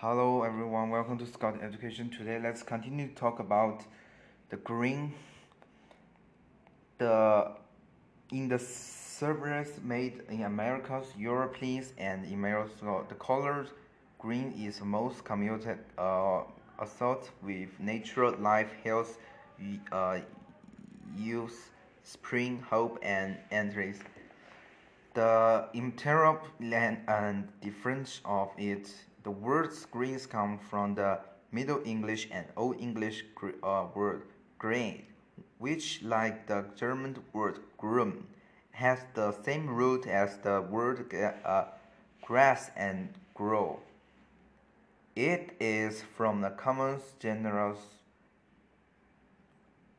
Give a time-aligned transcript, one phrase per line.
[0.00, 2.08] Hello everyone, welcome to Scott Education.
[2.08, 3.82] Today let's continue to talk about
[4.48, 5.12] the green.
[6.98, 7.50] The
[8.30, 13.66] in the servers made in Americas, Europeans, and in Mexico, the color
[14.20, 16.42] green is most commuted uh,
[16.78, 19.18] assault with natural life, health,
[19.90, 20.20] uh,
[21.16, 21.72] youth,
[22.04, 23.98] spring, hope, and entries.
[25.14, 28.88] The interior and difference of it
[29.28, 31.18] the word greens come from the
[31.52, 33.26] Middle English and Old English
[33.62, 34.22] uh, word
[34.58, 35.04] green,
[35.58, 38.22] which, like the German word grün,
[38.70, 41.12] has the same root as the word
[41.44, 41.64] uh,
[42.22, 43.78] grass and grow.
[45.14, 47.76] It is from the common genus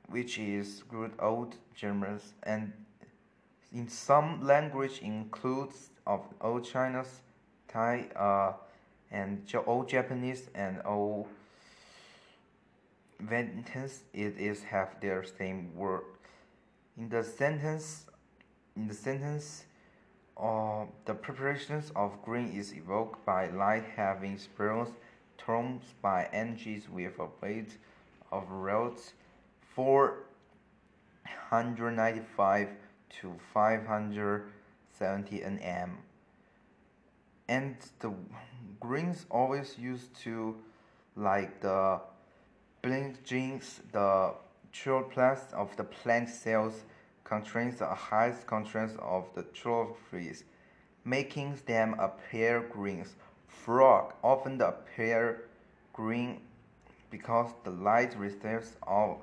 [0.08, 2.74] which is good old German and
[3.72, 7.22] in some language includes of old China's
[7.68, 8.54] Thai uh,
[9.12, 11.28] and all Japanese and all
[13.24, 16.04] Vietnamese it is have their same word.
[16.98, 18.06] In the sentence,
[18.76, 19.66] in the sentence,
[20.38, 24.90] uh, the preparations of green is evoked by light having spirals
[25.38, 27.78] terms by energies with a weight
[28.32, 29.14] of rods
[29.76, 32.70] 495
[33.10, 35.90] to 570 nm
[37.50, 38.14] and the
[38.80, 40.56] greens always used to
[41.16, 42.00] like the
[42.84, 44.34] blink genes the
[44.72, 46.84] chloroplast of the plant cells
[47.24, 50.36] contains the highest content of the chlorophyll,
[51.04, 53.04] making them appear green.
[53.48, 55.46] Frog often appear
[55.92, 56.40] green
[57.10, 59.18] because the light receives of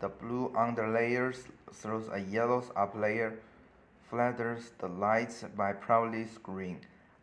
[0.00, 3.34] the blue underlayers through a yellow uplayer
[4.08, 6.80] flatters the light by proudly green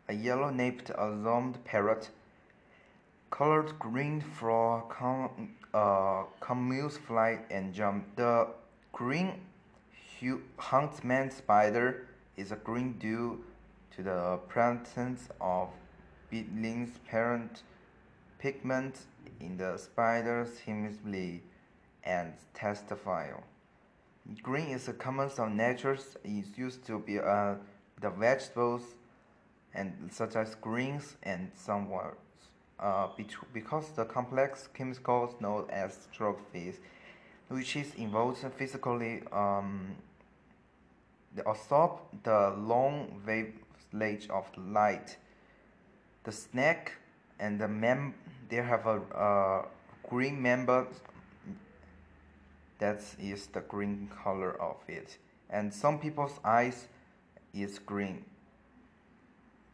[0.08, 2.10] a yellow-napped Amazon parrot,
[3.30, 6.24] colored green for com, uh,
[7.06, 8.16] fly and jump.
[8.16, 8.48] The
[8.92, 9.40] green
[10.56, 13.44] huntsman spider is a green due
[13.96, 15.68] to the presence of
[16.30, 17.62] beetling parent
[18.38, 19.06] pigment
[19.40, 21.40] in the spider's hemisphere
[22.04, 23.42] and testicle.
[24.42, 26.16] Green is a common of natures.
[26.24, 27.54] It used to be uh,
[28.00, 28.82] the vegetables
[29.74, 32.16] and such as greens and some words.
[32.78, 33.08] Uh,
[33.52, 36.78] because the complex chemicals known as trophies,
[37.48, 39.96] which is involved physically um,
[41.34, 45.16] The absorb the long wavelength of light.
[46.24, 46.92] The snake
[47.38, 48.14] and the mem
[48.48, 49.64] they have a, a
[50.08, 50.86] green member
[52.78, 55.18] that is the green color of it
[55.50, 56.86] and some people's eyes
[57.52, 58.24] is green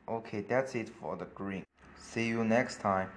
[0.09, 1.65] Okay, that's it for the green.
[1.97, 3.09] See you next time.